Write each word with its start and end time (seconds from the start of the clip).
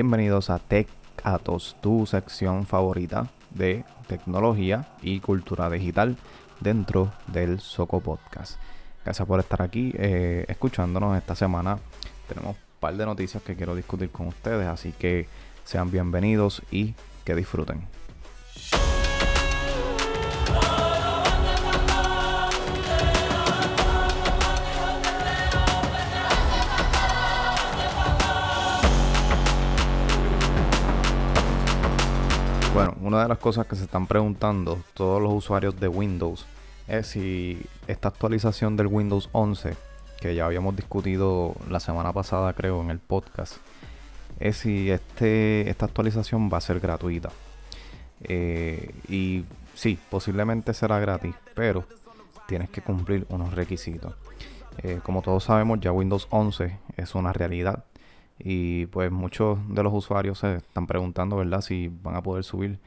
Bienvenidos 0.00 0.48
a 0.48 0.60
Tech 0.60 0.86
Atos, 1.24 1.74
tu 1.80 2.06
sección 2.06 2.66
favorita 2.66 3.26
de 3.50 3.84
tecnología 4.06 4.86
y 5.02 5.18
cultura 5.18 5.68
digital 5.68 6.16
dentro 6.60 7.12
del 7.26 7.58
Soco 7.58 7.98
Podcast. 7.98 8.60
Gracias 9.04 9.26
por 9.26 9.40
estar 9.40 9.60
aquí 9.60 9.92
eh, 9.98 10.44
escuchándonos 10.46 11.18
esta 11.18 11.34
semana. 11.34 11.80
Tenemos 12.28 12.54
un 12.54 12.62
par 12.78 12.96
de 12.96 13.06
noticias 13.06 13.42
que 13.42 13.56
quiero 13.56 13.74
discutir 13.74 14.10
con 14.10 14.28
ustedes, 14.28 14.68
así 14.68 14.92
que 14.92 15.26
sean 15.64 15.90
bienvenidos 15.90 16.62
y 16.70 16.94
que 17.24 17.34
disfruten. 17.34 17.97
Una 33.18 33.24
de 33.24 33.30
las 33.30 33.38
cosas 33.38 33.66
que 33.66 33.74
se 33.74 33.82
están 33.82 34.06
preguntando 34.06 34.78
todos 34.94 35.20
los 35.20 35.32
usuarios 35.32 35.80
de 35.80 35.88
Windows 35.88 36.46
es 36.86 37.08
si 37.08 37.60
esta 37.88 38.10
actualización 38.10 38.76
del 38.76 38.86
Windows 38.86 39.28
11, 39.32 39.74
que 40.20 40.36
ya 40.36 40.46
habíamos 40.46 40.76
discutido 40.76 41.56
la 41.68 41.80
semana 41.80 42.12
pasada 42.12 42.52
creo 42.52 42.80
en 42.80 42.90
el 42.90 43.00
podcast, 43.00 43.56
es 44.38 44.58
si 44.58 44.92
este, 44.92 45.68
esta 45.68 45.86
actualización 45.86 46.48
va 46.48 46.58
a 46.58 46.60
ser 46.60 46.78
gratuita. 46.78 47.30
Eh, 48.20 48.94
y 49.08 49.44
sí, 49.74 49.98
posiblemente 50.10 50.72
será 50.72 51.00
gratis, 51.00 51.34
pero 51.56 51.82
tienes 52.46 52.70
que 52.70 52.82
cumplir 52.82 53.26
unos 53.30 53.52
requisitos. 53.52 54.14
Eh, 54.84 55.00
como 55.02 55.22
todos 55.22 55.42
sabemos, 55.42 55.80
ya 55.80 55.90
Windows 55.90 56.28
11 56.30 56.78
es 56.96 57.16
una 57.16 57.32
realidad. 57.32 57.82
Y 58.38 58.86
pues 58.86 59.10
muchos 59.10 59.58
de 59.74 59.82
los 59.82 59.92
usuarios 59.92 60.38
se 60.38 60.58
están 60.58 60.86
preguntando, 60.86 61.34
¿verdad?, 61.34 61.62
si 61.62 61.90
van 62.04 62.14
a 62.14 62.22
poder 62.22 62.44
subir 62.44 62.78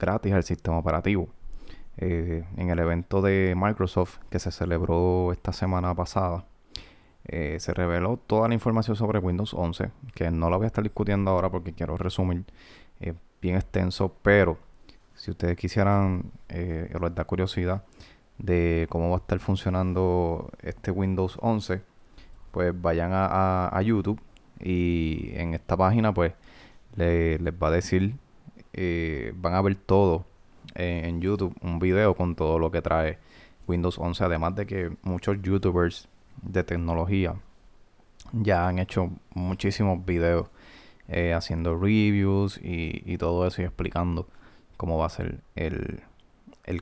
gratis 0.00 0.32
al 0.32 0.42
sistema 0.42 0.78
operativo. 0.78 1.28
Eh, 1.96 2.44
en 2.56 2.70
el 2.70 2.78
evento 2.78 3.20
de 3.20 3.54
Microsoft 3.56 4.18
que 4.30 4.38
se 4.38 4.50
celebró 4.50 5.32
esta 5.32 5.52
semana 5.52 5.94
pasada, 5.94 6.44
eh, 7.32 7.58
se 7.60 7.74
reveló 7.74 8.16
toda 8.16 8.48
la 8.48 8.54
información 8.54 8.96
sobre 8.96 9.18
Windows 9.18 9.54
11, 9.54 9.90
que 10.14 10.30
no 10.30 10.50
la 10.50 10.56
voy 10.56 10.64
a 10.64 10.68
estar 10.68 10.82
discutiendo 10.82 11.30
ahora 11.30 11.50
porque 11.50 11.72
quiero 11.72 11.96
resumir 11.96 12.44
eh, 13.00 13.14
bien 13.40 13.56
extenso, 13.56 14.12
pero 14.22 14.58
si 15.14 15.30
ustedes 15.30 15.56
quisieran, 15.56 16.32
eh, 16.48 16.92
les 17.00 17.14
da 17.14 17.24
curiosidad 17.24 17.84
de 18.38 18.86
cómo 18.90 19.10
va 19.10 19.16
a 19.16 19.20
estar 19.20 19.38
funcionando 19.38 20.50
este 20.62 20.90
Windows 20.90 21.38
11, 21.40 21.82
pues 22.50 22.72
vayan 22.80 23.10
a, 23.12 23.80
YouTube 23.84 24.20
y 24.58 25.30
en 25.34 25.54
esta 25.54 25.76
página 25.76 26.12
pues 26.12 26.32
les 26.96 27.38
va 27.40 27.68
a 27.68 27.70
decir, 27.70 28.14
van 28.72 29.54
a 29.54 29.62
ver 29.62 29.74
todo 29.74 30.24
en 30.74 31.20
YouTube, 31.20 31.54
un 31.62 31.78
video 31.78 32.14
con 32.14 32.34
todo 32.34 32.58
lo 32.58 32.70
que 32.70 32.82
trae 32.82 33.18
Windows 33.66 33.98
11, 33.98 34.24
además 34.24 34.54
de 34.54 34.66
que 34.66 34.92
muchos 35.02 35.40
youtubers 35.42 36.08
de 36.42 36.64
tecnología 36.64 37.34
ya 38.32 38.68
han 38.68 38.78
hecho 38.78 39.10
muchísimos 39.34 40.04
videos 40.04 40.48
eh, 41.08 41.32
haciendo 41.34 41.76
reviews 41.76 42.60
y, 42.62 43.16
todo 43.18 43.46
eso 43.46 43.62
y 43.62 43.64
explicando 43.64 44.28
cómo 44.76 44.98
va 44.98 45.06
a 45.06 45.10
ser 45.10 45.40
el, 45.56 46.02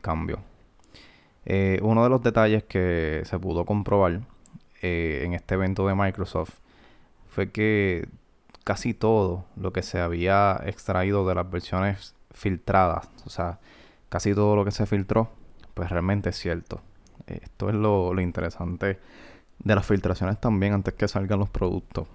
cambio. 0.03 0.41
Eh, 1.47 1.78
uno 1.83 2.05
de 2.05 2.11
los 2.11 2.22
detalles 2.22 2.62
que 2.64 3.22
se 3.25 3.39
pudo 3.39 3.64
comprobar 3.64 4.20
eh, 4.83 5.22
en 5.25 5.33
este 5.33 5.55
evento 5.55 5.86
de 5.86 5.94
Microsoft 5.94 6.59
fue 7.28 7.50
que 7.50 8.06
casi 8.69 8.93
todo 8.93 9.47
lo 9.57 9.73
que 9.73 9.83
se 9.83 9.99
había 9.99 10.61
extraído 10.67 11.27
de 11.27 11.35
las 11.35 11.51
versiones 11.51 12.15
filtradas, 12.33 13.09
o 13.25 13.31
sea, 13.31 13.61
casi 14.11 14.35
todo 14.35 14.57
lo 14.57 14.67
que 14.67 14.73
se 14.73 14.85
filtró, 14.85 15.31
pues 15.73 15.89
realmente 15.89 16.29
es 16.29 16.37
cierto. 16.37 16.83
Esto 17.27 17.71
es 17.71 17.75
lo, 17.75 18.12
lo 18.12 18.21
interesante 18.21 19.01
de 19.59 19.75
las 19.75 19.87
filtraciones 19.87 20.39
también 20.39 20.75
antes 20.75 20.93
que 20.93 21.09
salgan 21.09 21.39
los 21.39 21.49
productos. 21.49 22.09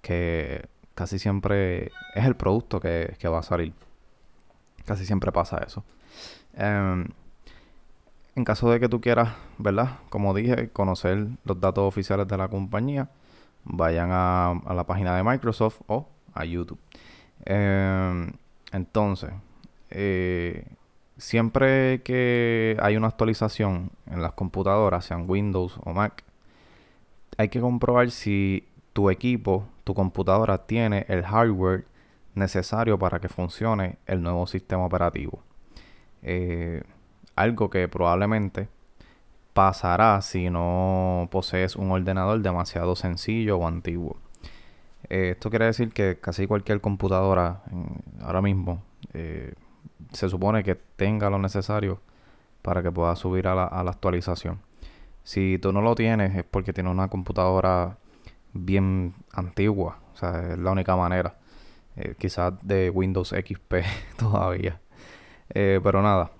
Que 0.00 0.66
casi 0.94 1.18
siempre 1.18 1.92
es 2.14 2.24
el 2.24 2.36
producto 2.36 2.80
que, 2.80 3.14
va 3.28 3.40
a 3.40 3.42
salir. 3.42 3.74
Casi 4.86 5.04
siempre 5.04 5.30
pasa 5.30 5.58
eso. 5.58 5.84
Em, 6.54 7.04
en 8.34 8.44
caso 8.44 8.70
de 8.70 8.80
que 8.80 8.88
tú 8.88 9.02
quieras, 9.02 9.34
¿verdad? 9.58 9.98
Como 10.08 10.32
dije, 10.32 10.70
conocer 10.70 11.26
los 11.44 11.60
datos 11.60 11.84
oficiales 11.84 12.26
de 12.26 12.38
la 12.38 12.48
compañía, 12.48 13.10
vayan 13.68 14.10
a, 14.12 14.60
la 14.74 14.84
página 14.84 15.16
de 15.16 15.22
Microsoft 15.22 15.80
o 15.86 16.08
a 16.34 16.44
YouTube. 16.44 16.78
Em, 17.44 18.32
entonces, 18.72 19.30
eh, 19.90 20.64
siempre 21.16 22.02
que 22.02 22.76
hay 22.80 22.96
una 22.96 23.08
actualización 23.08 23.90
en 24.06 24.22
las 24.22 24.32
computadoras, 24.32 25.04
sean 25.04 25.24
Windows 25.28 25.78
o 25.84 25.92
Mac, 25.92 26.24
hay 27.36 27.48
que 27.48 27.60
comprobar 27.60 28.10
si 28.10 28.66
tu 28.92 29.10
equipo, 29.10 29.68
tu 29.84 29.94
computadora 29.94 30.66
tiene 30.66 31.06
el 31.08 31.22
hardware 31.22 31.86
necesario 32.34 32.98
para 32.98 33.20
que 33.20 33.28
funcione 33.28 33.98
el 34.06 34.22
nuevo 34.22 34.46
sistema 34.46 34.84
operativo. 34.84 35.42
Eh, 36.22 36.82
algo 37.36 37.70
que 37.70 37.86
probablemente 37.88 38.68
pasará 39.58 40.22
si 40.22 40.50
no 40.50 41.26
posees 41.32 41.74
un 41.74 41.90
ordenador 41.90 42.40
demasiado 42.42 42.94
sencillo 42.94 43.58
o 43.58 43.66
antiguo. 43.66 44.16
Eh, 45.08 45.30
esto 45.32 45.50
quiere 45.50 45.64
decir 45.64 45.92
que 45.92 46.20
casi 46.20 46.46
cualquier 46.46 46.80
computadora 46.80 47.62
ahora 48.22 48.40
mismo 48.40 48.84
eh, 49.14 49.54
se 50.12 50.28
supone 50.28 50.62
que 50.62 50.76
tenga 50.76 51.28
lo 51.28 51.40
necesario 51.40 52.00
para 52.62 52.84
que 52.84 52.92
pueda 52.92 53.16
subir 53.16 53.48
a 53.48 53.56
la 53.56 53.90
actualización. 53.90 54.60
Si 55.24 55.58
tú 55.58 55.72
no 55.72 55.80
lo 55.80 55.96
tienes 55.96 56.36
es 56.36 56.44
porque 56.44 56.72
tienes 56.72 56.92
una 56.92 57.08
computadora 57.08 57.98
bien 58.52 59.12
antigua. 59.32 59.98
O 60.14 60.16
sea, 60.16 60.52
es 60.52 60.58
la 60.58 60.70
única 60.70 60.94
manera. 60.94 61.34
Eh, 61.96 62.14
quizás 62.16 62.54
de 62.62 62.90
Windows 62.90 63.30
XP 63.30 63.74
todavía. 64.16 64.80
Pero 65.52 66.00
nada. 66.00 66.30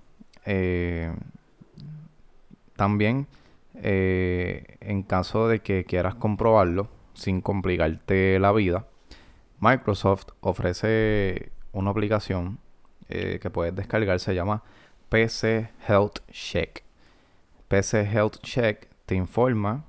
Eh, 2.78 2.78
también, 2.78 3.26
en 4.80 5.02
caso 5.02 5.48
de 5.48 5.60
que 5.60 5.84
quieras 5.84 6.14
comprobarlo 6.14 6.88
sin 7.14 7.40
complicarte 7.40 8.38
la 8.38 8.52
vida, 8.52 8.86
Microsoft 9.60 10.28
ofrece 10.40 11.50
una 11.72 11.90
aplicación 11.90 12.58
que 13.08 13.50
puedes 13.50 13.74
descargar. 13.74 14.20
Se 14.20 14.34
llama 14.34 14.62
PC 15.08 15.70
Health 15.86 16.20
Check. 16.30 16.82
PC 17.68 18.02
Health 18.02 18.38
Check 18.42 18.88
te 19.06 19.14
informa 19.14 19.84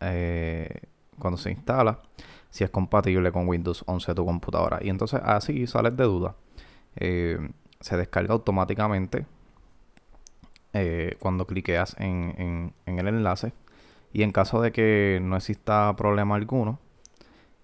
eh, 0.00 0.82
cuando 1.18 1.38
se 1.38 1.50
instala 1.50 2.00
si 2.50 2.64
es 2.64 2.70
compatible 2.70 3.32
con 3.32 3.48
Windows 3.48 3.84
11 3.86 4.14
tu 4.14 4.24
computadora. 4.24 4.78
Y 4.82 4.88
entonces 4.88 5.20
así 5.24 5.66
sales 5.66 5.96
de 5.96 6.04
duda. 6.04 6.34
Eh, 6.96 7.50
se 7.80 7.96
descarga 7.96 8.32
automáticamente 8.32 9.26
eh, 10.74 11.16
cuando 11.20 11.46
cliqueas 11.46 11.96
en, 11.98 12.74
el 12.86 13.08
enlace. 13.08 13.52
Y 14.12 14.22
en 14.22 14.32
caso 14.32 14.60
de 14.60 14.72
que 14.72 15.20
no 15.22 15.36
exista 15.36 15.94
problema 15.96 16.34
alguno, 16.34 16.78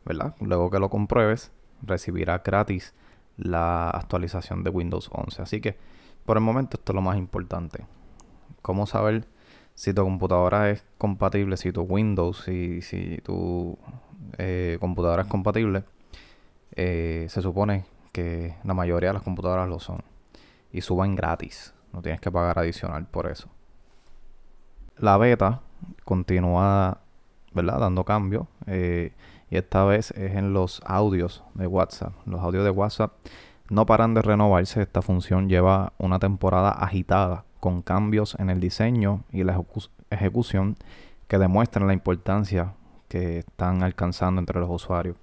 ¿verdad? 0.04 0.34
Luego 0.40 0.70
que 0.70 0.78
lo 0.78 0.88
compruebes, 0.90 1.52
recibirá 1.82 2.38
gratis 2.38 2.94
la 3.36 3.90
actualización 3.90 4.62
de 4.64 4.70
Windows 4.70 5.10
11. 5.12 5.42
Así 5.42 5.60
que 5.60 5.76
por 6.24 6.36
el 6.36 6.42
momento 6.42 6.76
esto 6.76 6.92
es 6.92 6.94
lo 6.94 7.02
más 7.02 7.16
importante. 7.16 7.84
¿Cómo 8.62 8.86
saber 8.86 9.26
si 9.74 9.92
tu 9.92 10.02
computadora 10.02 10.70
es 10.70 10.84
compatible, 10.98 11.56
si 11.56 11.72
tu 11.72 11.82
Windows, 11.82 12.42
si, 12.44 12.82
si 12.82 13.18
tu 13.24 13.78
eh, 14.38 14.76
computadora 14.80 15.22
es 15.22 15.28
compatible, 15.28 15.84
eh, 16.76 17.26
se 17.28 17.42
supone 17.42 17.84
que 18.12 18.54
la 18.64 18.74
mayoría 18.74 19.08
de 19.08 19.14
las 19.14 19.22
computadoras 19.22 19.68
lo 19.68 19.80
son. 19.80 20.02
Y 20.72 20.82
suban 20.82 21.16
gratis. 21.16 21.74
No 21.92 22.02
tienes 22.02 22.20
que 22.20 22.30
pagar 22.30 22.58
adicional 22.58 23.06
por 23.06 23.26
eso. 23.30 23.48
La 24.96 25.16
beta 25.16 25.60
continúa, 26.04 26.98
¿verdad? 27.52 27.80
Dando 27.80 28.04
cambio. 28.04 28.48
Eh, 28.66 29.12
y 29.50 29.56
esta 29.56 29.84
vez 29.84 30.12
es 30.12 30.36
en 30.36 30.52
los 30.52 30.80
audios 30.84 31.42
de 31.54 31.66
WhatsApp. 31.66 32.12
Los 32.26 32.40
audios 32.40 32.64
de 32.64 32.70
WhatsApp 32.70 33.12
no 33.68 33.86
paran 33.86 34.14
de 34.14 34.22
renovarse. 34.22 34.82
Esta 34.82 35.02
función 35.02 35.48
lleva 35.48 35.92
una 35.98 36.18
temporada 36.18 36.70
agitada 36.70 37.44
con 37.58 37.82
cambios 37.82 38.36
en 38.38 38.50
el 38.50 38.60
diseño 38.60 39.24
y 39.32 39.44
la 39.44 39.60
ejecución 40.10 40.76
que 41.28 41.38
demuestran 41.38 41.86
la 41.86 41.92
importancia 41.92 42.74
que 43.08 43.38
están 43.38 43.82
alcanzando 43.82 44.40
entre 44.40 44.60
los 44.60 44.70
usuarios. 44.70 45.16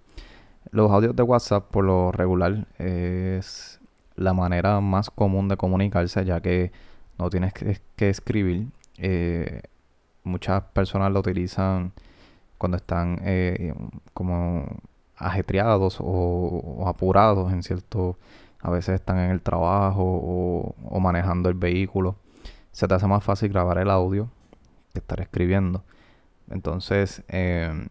Los 0.72 0.92
audios 0.92 1.16
de 1.16 1.24
WhatsApp 1.24 1.70
por 1.72 1.86
lo 1.86 2.12
regular 2.12 2.68
es 2.78 3.77
la 4.18 4.34
manera 4.34 4.82
más 4.82 5.10
común 5.10 5.48
de 5.48 5.56
comunicarse 5.56 6.26
ya 6.26 6.42
que 6.42 6.72
no 7.18 7.30
tienes 7.30 7.54
que, 7.54 8.10
escribir. 8.10 8.68
Eh, 8.98 9.62
muchas 10.24 10.64
personas 10.74 11.12
lo 11.12 11.22
utilizan 11.22 11.94
cuando 12.58 12.78
están 12.78 13.20
eh, 13.24 13.74
como 14.14 14.66
ajetreados 15.16 16.00
o, 16.02 16.84
apurados 16.88 17.54
en 17.54 17.64
cierto... 17.64 18.18
A 18.60 18.72
veces 18.72 18.96
están 18.96 19.20
en 19.20 19.30
el 19.30 19.42
trabajo 19.42 20.02
o, 20.04 21.00
manejando 21.00 21.48
el 21.48 21.54
vehículo. 21.54 22.16
Se 22.72 22.88
te 22.88 22.96
hace 22.96 23.06
más 23.06 23.24
fácil 23.24 23.50
grabar 23.50 23.78
el 23.78 23.90
audio 23.92 24.30
que 24.94 25.00
estar 25.00 25.22
escribiendo. 25.22 25.84
Entonces, 26.50 27.24
em, 27.28 27.88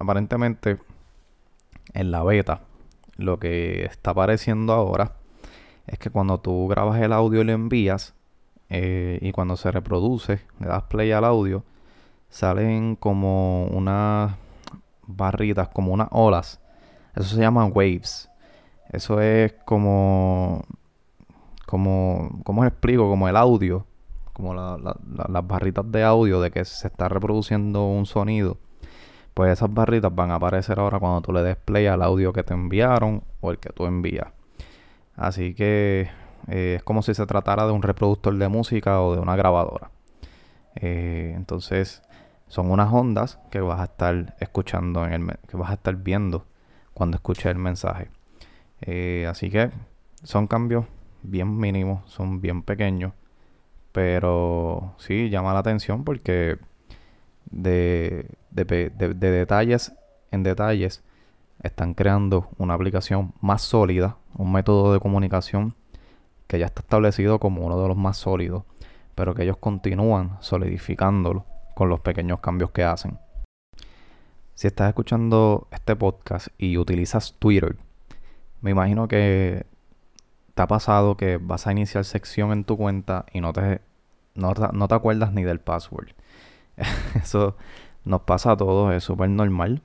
aparentemente, 0.00 0.78
en 1.94 2.10
la 2.10 2.24
beta, 2.24 2.62
lo 3.16 3.38
que 3.38 3.84
está 3.84 4.10
apareciendo 4.10 4.72
ahora 4.72 5.12
es 5.88 5.98
que 5.98 6.10
cuando 6.10 6.38
tú 6.38 6.68
grabas 6.68 7.00
el 7.00 7.12
audio 7.12 7.40
y 7.40 7.44
lo 7.44 7.52
envías, 7.52 8.14
eh, 8.68 9.18
y 9.22 9.32
cuando 9.32 9.56
se 9.56 9.70
reproduce, 9.70 10.40
le 10.60 10.66
das 10.66 10.84
play 10.84 11.12
al 11.12 11.24
audio, 11.24 11.64
salen 12.28 12.96
como 12.96 13.64
unas 13.66 14.36
barritas, 15.06 15.68
como 15.68 15.92
unas 15.92 16.08
olas. 16.10 16.60
Eso 17.14 17.34
se 17.34 17.40
llama 17.40 17.64
waves. 17.66 18.28
Eso 18.90 19.20
es 19.20 19.54
como, 19.64 20.62
como, 21.66 22.40
¿cómo 22.44 22.64
explico? 22.64 23.08
Como 23.08 23.28
el 23.28 23.36
audio, 23.36 23.86
como 24.32 24.54
las 24.54 25.46
barritas 25.46 25.90
de 25.90 26.04
audio 26.04 26.40
de 26.40 26.50
que 26.50 26.64
se 26.64 26.88
está 26.88 27.08
reproduciendo 27.08 27.86
un 27.86 28.06
sonido. 28.06 28.58
Pues 29.34 29.52
esas 29.52 29.72
barritas 29.72 30.14
van 30.14 30.30
a 30.30 30.36
aparecer 30.36 30.78
ahora 30.80 30.98
cuando 30.98 31.22
tú 31.22 31.32
le 31.32 31.42
des 31.42 31.56
play 31.56 31.86
al 31.86 32.02
audio 32.02 32.32
que 32.32 32.42
te 32.42 32.54
enviaron 32.54 33.22
o 33.40 33.50
el 33.50 33.58
que 33.58 33.70
tú 33.70 33.86
envías. 33.86 34.37
Así 35.18 35.54
que 35.54 36.08
eh, 36.48 36.76
es 36.78 36.82
como 36.84 37.02
si 37.02 37.12
se 37.12 37.26
tratara 37.26 37.66
de 37.66 37.72
un 37.72 37.82
reproductor 37.82 38.34
de 38.36 38.48
música 38.48 39.02
o 39.02 39.14
de 39.14 39.20
una 39.20 39.36
grabadora. 39.36 39.90
Eh, 40.76 41.32
entonces, 41.36 42.02
son 42.46 42.70
unas 42.70 42.92
ondas 42.92 43.38
que 43.50 43.60
vas 43.60 43.80
a 43.80 43.84
estar 43.84 44.36
escuchando 44.40 45.04
en 45.04 45.12
el 45.12 45.38
que 45.48 45.56
vas 45.56 45.70
a 45.70 45.74
estar 45.74 45.96
viendo 45.96 46.46
cuando 46.94 47.16
escuches 47.16 47.46
el 47.46 47.58
mensaje. 47.58 48.10
Eh, 48.80 49.26
así 49.28 49.50
que 49.50 49.70
son 50.22 50.46
cambios 50.46 50.86
bien 51.22 51.58
mínimos, 51.58 52.10
son 52.10 52.40
bien 52.40 52.62
pequeños, 52.62 53.12
pero 53.92 54.94
sí 54.98 55.30
llama 55.30 55.52
la 55.52 55.60
atención 55.60 56.04
porque 56.04 56.58
de, 57.50 58.30
de, 58.50 58.90
detalles 59.14 59.92
en 60.30 60.42
detalles 60.42 61.02
están 61.62 61.94
creando 61.94 62.48
una 62.58 62.74
aplicación 62.74 63.32
más 63.40 63.62
sólida, 63.62 64.16
un 64.34 64.52
método 64.52 64.92
de 64.92 65.00
comunicación 65.00 65.74
que 66.46 66.58
ya 66.58 66.66
está 66.66 66.80
establecido 66.80 67.38
como 67.38 67.66
uno 67.66 67.80
de 67.80 67.88
los 67.88 67.96
más 67.96 68.16
sólidos, 68.16 68.64
pero 69.14 69.34
que 69.34 69.42
ellos 69.42 69.58
continúan 69.58 70.36
solidificándolo 70.40 71.44
con 71.74 71.88
los 71.88 72.00
pequeños 72.00 72.40
cambios 72.40 72.70
que 72.70 72.84
hacen. 72.84 73.18
Si 74.54 74.66
estás 74.66 74.88
escuchando 74.88 75.68
este 75.70 75.94
podcast 75.94 76.48
y 76.58 76.78
utilizas 76.78 77.34
Twitter, 77.38 77.76
me 78.60 78.72
imagino 78.72 79.06
que 79.06 79.66
te 80.54 80.62
ha 80.62 80.66
pasado 80.66 81.16
que 81.16 81.36
vas 81.36 81.68
a 81.68 81.72
iniciar 81.72 82.04
sección 82.04 82.50
en 82.50 82.64
tu 82.64 82.76
cuenta 82.76 83.26
y 83.32 83.40
no 83.40 83.52
te, 83.52 83.80
no, 84.34 84.54
te 84.88 84.94
acuerdas 84.94 85.32
ni 85.32 85.44
del 85.44 85.60
password. 85.60 86.08
eso 87.14 87.56
nos 88.04 88.22
pasa 88.22 88.52
a 88.52 88.56
todos, 88.56 88.92
es 88.92 89.04
súper 89.04 89.30
normal. 89.30 89.82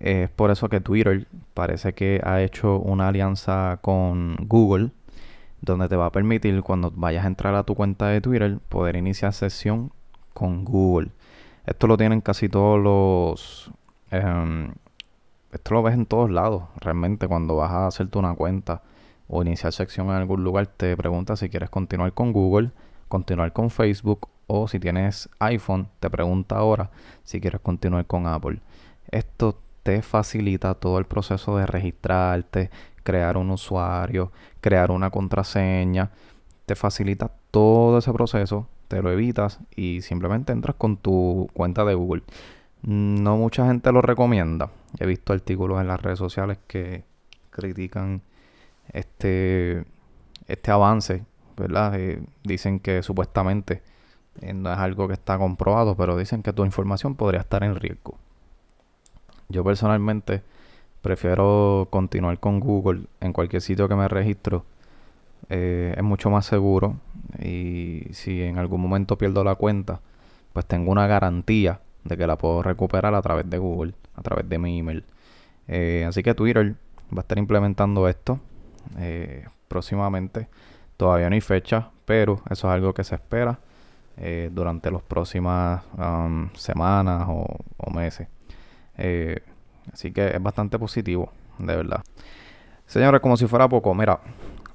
Es 0.00 0.30
por 0.30 0.50
eso 0.50 0.68
que 0.70 0.80
Twitter 0.80 1.28
parece 1.52 1.92
que 1.92 2.20
ha 2.24 2.40
hecho 2.40 2.78
una 2.78 3.08
alianza 3.08 3.78
con 3.82 4.36
Google, 4.48 4.92
donde 5.60 5.88
te 5.88 5.96
va 5.96 6.06
a 6.06 6.12
permitir 6.12 6.62
cuando 6.62 6.90
vayas 6.90 7.24
a 7.24 7.28
entrar 7.28 7.54
a 7.54 7.64
tu 7.64 7.74
cuenta 7.74 8.08
de 8.08 8.22
Twitter 8.22 8.58
poder 8.70 8.96
iniciar 8.96 9.34
sesión 9.34 9.92
con 10.32 10.64
Google. 10.64 11.10
Esto 11.66 11.86
lo 11.86 11.96
tienen 11.98 12.22
casi 12.22 12.48
todos 12.48 12.80
los... 12.80 13.70
Em, 14.10 14.72
esto 15.52 15.74
lo 15.74 15.82
ves 15.82 15.94
en 15.94 16.06
todos 16.06 16.30
lados. 16.30 16.64
Realmente 16.80 17.28
cuando 17.28 17.56
vas 17.56 17.70
a 17.70 17.86
hacerte 17.86 18.18
una 18.18 18.34
cuenta 18.34 18.82
o 19.28 19.42
iniciar 19.42 19.72
sección 19.72 20.08
en 20.08 20.14
algún 20.14 20.42
lugar, 20.42 20.66
te 20.66 20.96
pregunta 20.96 21.36
si 21.36 21.50
quieres 21.50 21.68
continuar 21.68 22.14
con 22.14 22.32
Google, 22.32 22.70
continuar 23.08 23.52
con 23.52 23.68
Facebook 23.70 24.28
o 24.46 24.66
si 24.66 24.80
tienes 24.80 25.28
iPhone, 25.40 25.88
te 26.00 26.08
pregunta 26.08 26.56
ahora 26.56 26.90
si 27.22 27.40
quieres 27.40 27.60
continuar 27.60 28.06
con 28.06 28.26
Apple. 28.26 28.60
Esto 29.10 29.58
te 29.82 30.02
facilita 30.02 30.74
todo 30.74 30.98
el 30.98 31.06
proceso 31.06 31.56
de 31.56 31.66
registrarte, 31.66 32.70
crear 33.02 33.36
un 33.36 33.50
usuario, 33.50 34.32
crear 34.60 34.90
una 34.90 35.10
contraseña. 35.10 36.10
Te 36.66 36.74
facilita 36.74 37.30
todo 37.50 37.98
ese 37.98 38.12
proceso 38.12 38.68
te 38.90 39.00
lo 39.02 39.12
evitas 39.12 39.60
y 39.76 40.02
simplemente 40.02 40.52
entras 40.52 40.74
con 40.74 40.96
tu 40.96 41.48
cuenta 41.52 41.84
de 41.84 41.94
Google. 41.94 42.24
No 42.82 43.36
mucha 43.36 43.64
gente 43.66 43.92
lo 43.92 44.02
recomienda. 44.02 44.70
He 44.98 45.06
visto 45.06 45.32
artículos 45.32 45.80
en 45.80 45.86
las 45.86 46.02
redes 46.02 46.18
sociales 46.18 46.58
que 46.66 47.04
critican 47.50 48.20
este, 48.92 49.84
este 50.48 50.70
avance, 50.72 51.24
¿verdad? 51.56 51.94
Eh, 52.00 52.20
dicen 52.42 52.80
que 52.80 53.04
supuestamente 53.04 53.80
eh, 54.40 54.54
no 54.54 54.72
es 54.72 54.78
algo 54.78 55.06
que 55.06 55.14
está 55.14 55.38
comprobado, 55.38 55.96
pero 55.96 56.16
dicen 56.16 56.42
que 56.42 56.52
tu 56.52 56.64
información 56.64 57.14
podría 57.14 57.42
estar 57.42 57.62
en 57.62 57.76
riesgo. 57.76 58.18
Yo 59.50 59.64
personalmente 59.64 60.42
prefiero 61.02 61.88
continuar 61.90 62.38
con 62.38 62.60
Google 62.60 63.02
en 63.20 63.32
cualquier 63.32 63.62
sitio 63.62 63.88
que 63.88 63.96
me 63.96 64.06
registro 64.08 64.64
eh, 65.48 65.94
es 65.96 66.02
mucho 66.04 66.30
más 66.30 66.46
seguro 66.46 66.96
y 67.42 68.04
si 68.12 68.42
en 68.42 68.58
algún 68.58 68.80
momento 68.80 69.18
pierdo 69.18 69.42
la 69.42 69.56
cuenta, 69.56 70.00
pues 70.52 70.66
tengo 70.66 70.92
una 70.92 71.08
garantía 71.08 71.80
de 72.04 72.16
que 72.16 72.26
la 72.26 72.38
puedo 72.38 72.62
recuperar 72.62 73.14
a 73.14 73.22
través 73.22 73.50
de 73.50 73.58
Google, 73.58 73.94
a 74.14 74.22
través 74.22 74.48
de 74.48 74.58
mi 74.58 74.78
email. 74.78 75.04
Eh, 75.66 76.04
así 76.08 76.22
que 76.22 76.34
Twitter 76.34 76.74
va 77.12 77.18
a 77.18 77.20
estar 77.20 77.38
implementando 77.38 78.08
esto 78.08 78.38
eh, 78.98 79.46
próximamente. 79.66 80.48
Todavía 80.96 81.28
no 81.28 81.34
hay 81.34 81.40
fecha, 81.40 81.90
pero 82.04 82.42
eso 82.50 82.68
es 82.68 82.74
algo 82.74 82.94
que 82.94 83.04
se 83.04 83.16
espera 83.16 83.58
durante 84.52 84.90
las 84.90 85.00
próximas 85.00 85.82
um, 85.96 86.50
semanas 86.52 87.26
o 87.26 87.90
meses. 87.90 88.28
Así 88.96 90.12
que 90.12 90.28
es 90.28 90.42
bastante 90.42 90.78
positivo, 90.78 91.32
de 91.58 91.76
verdad. 91.76 92.02
Señores, 92.86 93.20
como 93.20 93.36
si 93.36 93.46
fuera 93.46 93.68
poco, 93.68 93.94
mira, 93.94 94.20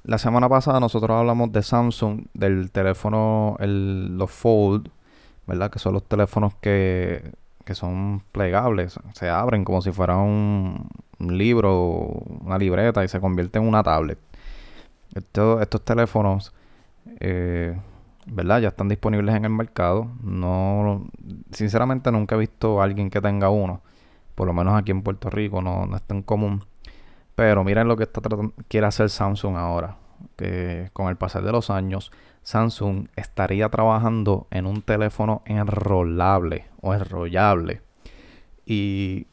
la 0.04 0.18
semana 0.18 0.48
pasada 0.48 0.80
nosotros 0.80 1.18
hablamos 1.18 1.52
de 1.52 1.62
Samsung, 1.62 2.26
del 2.32 2.70
teléfono, 2.70 3.56
el, 3.58 4.16
los 4.16 4.30
Fold, 4.30 4.88
¿verdad? 5.46 5.70
Que 5.70 5.78
son 5.78 5.94
los 5.94 6.04
teléfonos 6.04 6.54
que, 6.60 7.32
que 7.66 7.74
son 7.74 8.22
plegables, 8.30 8.98
se 9.12 9.28
abren 9.28 9.64
como 9.64 9.82
si 9.82 9.90
fuera 9.90 10.16
un, 10.16 10.88
libro, 11.18 12.22
una 12.44 12.56
libreta 12.58 13.02
y 13.02 13.08
se 13.08 13.20
convierte 13.20 13.58
en 13.58 13.66
una 13.66 13.82
tablet. 13.82 14.18
estos 15.12 15.84
teléfonos, 15.84 16.54
eh, 17.18 17.76
¿verdad? 18.26 18.60
Ya 18.60 18.68
están 18.68 18.88
disponibles 18.88 19.34
en 19.34 19.44
el 19.44 19.50
mercado. 19.50 20.08
No, 20.22 21.08
sinceramente 21.50 22.12
nunca 22.12 22.36
he 22.36 22.38
visto 22.38 22.80
a 22.80 22.84
alguien 22.84 23.10
que 23.10 23.20
tenga 23.20 23.50
uno. 23.50 23.82
Por 24.36 24.46
lo 24.46 24.52
menos 24.52 24.74
aquí 24.78 24.92
en 24.92 25.02
Puerto 25.02 25.28
Rico 25.30 25.60
no, 25.60 25.86
no 25.86 25.96
es 25.96 26.02
tan 26.02 26.22
común. 26.22 26.64
Pero 27.34 27.64
miren 27.64 27.88
lo 27.88 27.96
que 27.96 28.04
está 28.04 28.20
quiere 28.68 28.86
hacer 28.86 29.10
Samsung 29.10 29.56
ahora. 29.56 29.96
Que 30.36 30.90
con 30.92 31.08
el 31.08 31.16
pasar 31.16 31.42
de 31.42 31.50
los 31.50 31.70
años, 31.70 32.12
Samsung 32.42 33.08
estaría 33.16 33.68
trabajando 33.70 34.46
en 34.50 34.66
un 34.66 34.82
teléfono 34.82 35.42
enrollable 35.46 36.66
o 36.80 36.94
enrollable. 36.94 37.82
Y 38.64 39.26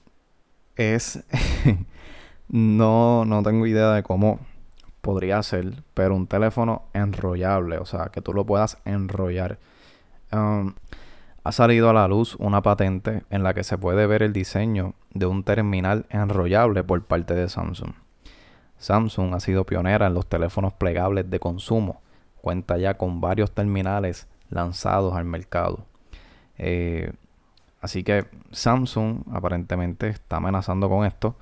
es. 0.75 1.23
no, 2.47 3.25
no 3.25 3.43
tengo 3.43 3.67
idea 3.67 3.91
de 3.91 4.01
cómo 4.01 4.39
podría 5.01 5.43
ser, 5.43 5.83
pero 5.93 6.15
un 6.15 6.27
teléfono 6.27 6.83
enrollable, 6.93 7.77
o 7.77 7.85
sea, 7.85 8.05
que 8.05 8.21
tú 8.21 8.33
lo 8.33 8.45
puedas 8.45 8.77
enrollar. 8.85 9.59
Um, 10.31 10.75
ha 11.43 11.51
salido 11.51 11.89
a 11.89 11.93
la 11.93 12.07
luz 12.07 12.35
una 12.39 12.61
patente 12.61 13.23
en 13.29 13.43
la 13.43 13.53
que 13.53 13.63
se 13.63 13.77
puede 13.77 14.07
ver 14.07 14.23
el 14.23 14.31
diseño 14.31 14.93
de 15.13 15.25
un 15.25 15.43
terminal 15.43 16.05
enrollable 16.09 16.83
por 16.83 17.03
parte 17.03 17.35
de 17.35 17.49
Samsung. 17.49 17.93
Samsung 18.77 19.33
ha 19.33 19.39
sido 19.39 19.65
pionera 19.65 20.07
en 20.07 20.13
los 20.13 20.27
teléfonos 20.27 20.73
plegables 20.73 21.29
de 21.29 21.39
consumo. 21.39 22.01
Cuenta 22.41 22.77
ya 22.77 22.97
con 22.97 23.19
varios 23.19 23.51
terminales 23.51 24.27
lanzados 24.49 25.15
al 25.15 25.25
mercado. 25.25 25.85
Eh, 26.57 27.11
así 27.81 28.03
que 28.03 28.25
Samsung 28.51 29.23
aparentemente 29.31 30.07
está 30.07 30.37
amenazando 30.37 30.89
con 30.89 31.05
esto. 31.05 31.35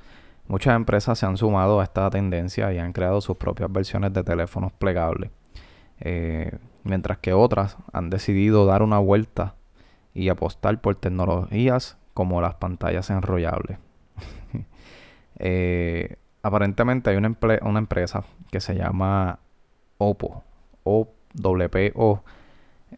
Muchas 0.48 0.76
empresas 0.76 1.20
se 1.20 1.28
han 1.28 1.38
sumado 1.38 1.80
a 1.80 1.84
esta 1.84 2.10
tendencia 2.10 2.74
y 2.74 2.80
han 2.80 2.92
creado 2.92 3.22
sus 3.22 3.38
propias 3.38 3.72
versiones 3.72 4.14
de 4.14 4.24
teléfonos 4.24 4.72
plegables. 4.74 5.30
Eh, 6.00 6.58
mientras 6.84 7.20
que 7.20 7.34
otras 7.34 7.78
han 7.94 8.10
decidido 8.10 8.66
dar 8.66 8.82
una 8.82 8.98
vuelta 8.98 9.56
y 10.14 10.30
apostar 10.30 10.82
por 10.82 10.96
tecnologías 10.96 11.98
como 12.14 12.42
las 12.42 12.56
pantallas 12.56 13.10
enrollables. 13.10 13.78
Eh, 15.44 16.18
aparentemente 16.44 17.10
hay 17.10 17.18
una, 17.18 17.80
empresa 17.80 18.24
que 18.52 18.62
se 18.62 18.76
llama 18.76 19.40
Oppo, 19.98 20.44
O-W-O, 20.84 22.24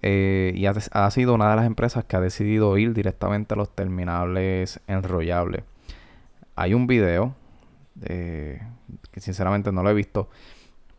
eh, 0.01 0.51
y 0.53 0.65
ha, 0.65 1.11
sido 1.11 1.35
una 1.35 1.51
de 1.51 1.55
las 1.55 1.65
empresas 1.65 2.03
que 2.03 2.17
ha 2.17 2.19
decidido 2.19 2.77
ir 2.77 2.93
directamente 2.93 3.53
a 3.53 3.57
los 3.57 3.73
terminales 3.73 4.81
enrollables. 4.87 5.63
hay 6.57 6.73
un 6.73 6.85
video 6.85 7.33
que 8.01 8.59
sinceramente 9.21 9.71
no 9.71 9.81
lo 9.81 9.91
he 9.91 9.93
visto, 9.93 10.29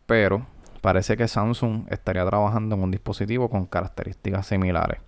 pero 0.07 0.47
parece 0.81 1.15
que 1.15 1.27
Samsung 1.27 1.85
estaría 1.89 2.25
trabajando 2.25 2.75
en 2.75 2.81
un 2.81 2.89
dispositivo 2.91 3.49
con 3.49 3.67
características 3.67 4.47
similares. 4.47 4.99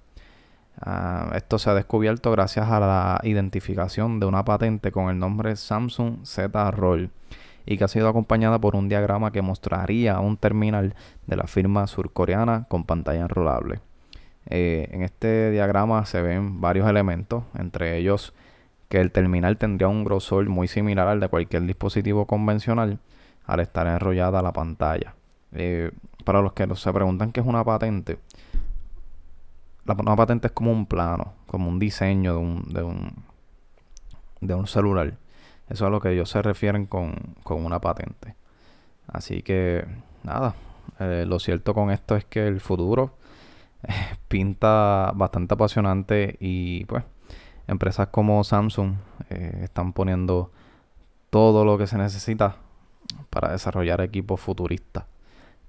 Ah, 0.80 1.32
esto 1.36 1.58
se 1.58 1.70
ha 1.70 1.74
descubierto 1.74 2.32
gracias 2.32 2.70
a 2.70 2.80
la 2.80 3.20
identificación 3.24 4.20
de 4.20 4.28
una 4.28 4.46
patente 4.46 4.92
con 4.92 5.10
el 5.10 5.18
nombre 5.18 5.56
Samsung 5.56 6.24
Z 6.24 6.72
Roll 6.72 7.10
y 7.66 7.78
que 7.78 7.84
ha 7.84 7.88
sido 7.88 8.08
acompañada 8.08 8.60
por 8.60 8.76
un 8.76 8.88
diagrama 8.88 9.32
que 9.32 9.42
mostraría 9.42 10.20
un 10.20 10.38
terminal 10.38 10.96
de 11.26 11.36
la 11.36 11.48
firma 11.48 11.88
surcoreana 11.88 12.66
con 12.70 12.86
pantalla 12.86 13.22
enrolable. 13.22 13.82
Eh, 14.50 14.88
en 14.92 15.04
este 15.04 15.52
diagrama 15.52 16.06
se 16.06 16.22
ven 16.22 16.62
varios 16.62 16.88
elementos, 16.88 17.44
entre 17.56 17.98
ellos 17.98 18.34
que 18.88 19.02
el 19.02 19.12
terminal 19.12 19.58
tendría 19.58 19.90
un 19.90 20.06
grosor 20.06 20.48
muy 20.48 20.68
similar 20.68 21.08
al 21.08 21.20
de 21.20 21.28
cualquier 21.28 21.64
dispositivo 21.64 22.26
convencional 22.26 23.00
al 23.46 23.60
estar 23.60 23.88
enrollada 23.88 24.42
la 24.42 24.54
pantalla. 24.54 25.16
Eh, 25.54 25.92
para 26.24 26.42
los 26.42 26.54
que 26.54 26.68
se 26.76 26.94
preguntan 26.94 27.32
qué 27.32 27.40
es 27.40 27.46
una 27.46 27.64
patente, 27.64 28.20
la, 29.88 29.96
una 30.00 30.16
patente 30.16 30.48
es 30.48 30.54
como 30.54 30.72
un 30.72 30.86
plano, 30.86 31.34
como 31.48 31.70
un 31.70 31.80
diseño 31.80 32.34
de 32.34 32.40
un, 32.40 32.64
de 32.74 32.84
un, 32.84 33.14
de 34.42 34.54
un 34.54 34.68
celular. 34.68 35.18
Eso 35.70 35.86
es 35.86 35.88
a 35.88 35.90
lo 35.90 36.00
que 36.00 36.12
ellos 36.12 36.30
se 36.30 36.42
refieren 36.42 36.86
con, 36.86 37.36
una 37.46 37.80
patente. 37.80 38.36
Así 39.08 39.42
que, 39.42 39.86
nada, 40.24 40.56
eh, 41.00 41.26
lo 41.28 41.40
cierto 41.40 41.74
con 41.74 41.92
esto 41.92 42.16
es 42.16 42.26
que 42.26 42.48
el 42.48 42.60
futuro 42.62 43.16
eh, 43.84 43.94
pinta 44.28 45.12
bastante 45.16 45.54
apasionante 45.54 46.38
y 46.40 46.86
pues 46.86 47.04
empresas 47.68 48.08
como 48.08 48.44
Samsung 48.44 48.96
eh, 49.30 49.62
están 49.64 49.94
poniendo 49.94 50.52
todo 51.30 51.66
lo 51.66 51.78
que 51.78 51.88
se 51.88 51.98
necesita 51.98 52.58
para 53.30 53.52
desarrollar 53.52 54.02
equipos 54.02 54.40
futuristas, 54.40 55.06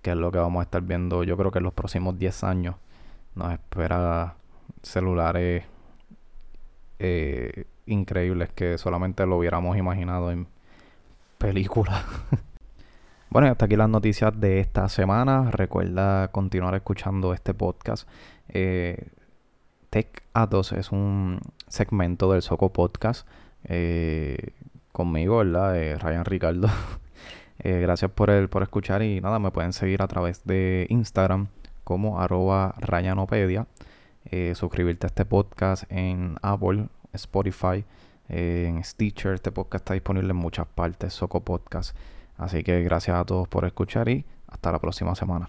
que 0.02 0.10
es 0.10 0.16
lo 0.16 0.30
que 0.30 0.38
vamos 0.38 0.60
a 0.60 0.62
estar 0.62 0.82
viendo 0.82 1.24
yo 1.24 1.36
creo 1.36 1.50
que 1.50 1.58
en 1.58 1.64
los 1.64 1.74
próximos 1.74 2.18
10 2.18 2.44
años 2.44 2.76
nos 3.38 3.52
espera 3.52 4.34
celulares 4.82 5.64
eh, 6.98 7.64
increíbles 7.86 8.50
que 8.50 8.76
solamente 8.78 9.24
lo 9.26 9.38
hubiéramos 9.38 9.76
imaginado 9.76 10.30
en 10.30 10.48
películas. 11.38 12.04
bueno, 13.30 13.48
hasta 13.48 13.66
aquí 13.66 13.76
las 13.76 13.88
noticias 13.88 14.38
de 14.38 14.60
esta 14.60 14.88
semana. 14.88 15.50
Recuerda 15.50 16.28
continuar 16.28 16.74
escuchando 16.74 17.32
este 17.32 17.54
podcast. 17.54 18.08
Eh, 18.48 19.08
Tech 19.90 20.22
es 20.76 20.92
un 20.92 21.40
segmento 21.68 22.32
del 22.32 22.42
Soco 22.42 22.72
Podcast 22.72 23.26
eh, 23.64 24.52
conmigo, 24.92 25.38
¿verdad? 25.38 25.76
Eh, 25.76 25.96
Ryan 25.96 26.24
Ricardo. 26.24 26.68
gracias 27.64 28.10
por, 28.10 28.30
el, 28.30 28.48
por 28.48 28.62
escuchar 28.62 29.02
y 29.02 29.20
nada, 29.20 29.38
me 29.38 29.50
pueden 29.50 29.72
seguir 29.72 30.02
a 30.02 30.06
través 30.06 30.44
de 30.44 30.86
Instagram 30.90 31.48
como 31.88 32.20
arroba 32.20 32.74
Rayanopedia. 32.80 33.66
suscribirte 34.54 35.06
a 35.06 35.08
este 35.08 35.24
podcast 35.24 35.90
en 35.90 36.36
Apple 36.42 36.88
Spotify, 37.14 37.82
en 38.28 38.84
Stitcher. 38.84 39.32
Este 39.32 39.50
podcast 39.50 39.84
está 39.84 39.94
disponible 39.94 40.32
en 40.32 40.36
muchas 40.36 40.66
partes, 40.66 41.14
Soco 41.14 41.40
Podcast. 41.40 41.96
Así 42.36 42.62
que 42.62 42.82
gracias 42.82 43.16
a 43.16 43.24
todos 43.24 43.48
por 43.48 43.64
escuchar 43.64 44.10
y 44.10 44.26
hasta 44.48 44.70
la 44.70 44.80
próxima 44.80 45.14
semana. 45.14 45.48